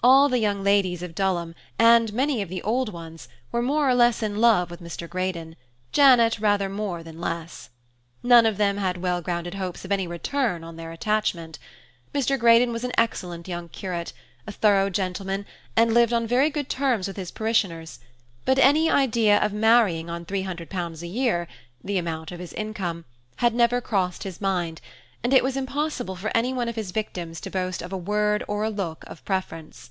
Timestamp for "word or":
27.96-28.62